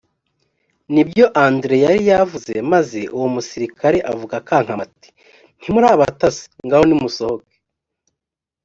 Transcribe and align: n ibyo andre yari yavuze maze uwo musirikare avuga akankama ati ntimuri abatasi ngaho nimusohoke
n 0.93 0.95
ibyo 1.03 1.25
andre 1.45 1.75
yari 1.85 1.99
yavuze 2.11 2.53
maze 2.71 2.99
uwo 3.15 3.27
musirikare 3.35 3.97
avuga 4.11 4.33
akankama 4.41 4.81
ati 4.87 5.09
ntimuri 5.59 5.87
abatasi 5.95 6.43
ngaho 6.65 6.83
nimusohoke 6.87 7.53